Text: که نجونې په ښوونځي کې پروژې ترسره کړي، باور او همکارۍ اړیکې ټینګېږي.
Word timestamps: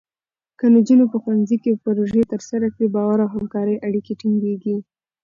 که 0.59 0.65
نجونې 0.75 1.05
په 1.11 1.17
ښوونځي 1.21 1.57
کې 1.63 1.79
پروژې 1.85 2.23
ترسره 2.31 2.67
کړي، 2.73 2.87
باور 2.95 3.17
او 3.25 3.29
همکارۍ 3.35 3.75
اړیکې 3.87 4.13
ټینګېږي. 4.19 4.75